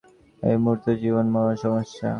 এই 0.43 0.57
মুহূর্তে 0.63 0.91
জীবন 1.01 1.25
মরণ 1.33 1.55
সমস্যা। 1.63 2.07